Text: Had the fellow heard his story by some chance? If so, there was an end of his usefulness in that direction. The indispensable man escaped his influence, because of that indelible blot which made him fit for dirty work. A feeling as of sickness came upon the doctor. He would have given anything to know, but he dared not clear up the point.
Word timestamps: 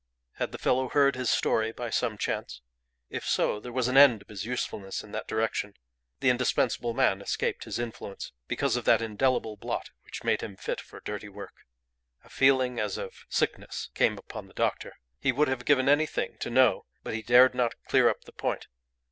Had 0.37 0.51
the 0.51 0.57
fellow 0.57 0.89
heard 0.89 1.15
his 1.15 1.29
story 1.29 1.71
by 1.71 1.91
some 1.91 2.17
chance? 2.17 2.63
If 3.11 3.23
so, 3.23 3.59
there 3.59 3.71
was 3.71 3.87
an 3.87 3.97
end 3.97 4.23
of 4.23 4.29
his 4.29 4.45
usefulness 4.45 5.03
in 5.03 5.11
that 5.11 5.27
direction. 5.27 5.75
The 6.21 6.31
indispensable 6.31 6.95
man 6.95 7.21
escaped 7.21 7.65
his 7.65 7.77
influence, 7.77 8.31
because 8.47 8.75
of 8.75 8.85
that 8.85 9.03
indelible 9.03 9.57
blot 9.57 9.91
which 10.03 10.23
made 10.23 10.41
him 10.41 10.55
fit 10.55 10.81
for 10.81 11.01
dirty 11.01 11.29
work. 11.29 11.67
A 12.23 12.29
feeling 12.29 12.79
as 12.79 12.97
of 12.97 13.27
sickness 13.29 13.91
came 13.93 14.17
upon 14.17 14.47
the 14.47 14.53
doctor. 14.55 14.95
He 15.19 15.31
would 15.31 15.47
have 15.49 15.65
given 15.65 15.87
anything 15.87 16.37
to 16.39 16.49
know, 16.49 16.87
but 17.03 17.13
he 17.13 17.21
dared 17.21 17.53
not 17.53 17.75
clear 17.87 18.09
up 18.09 18.23
the 18.23 18.33
point. 18.33 18.65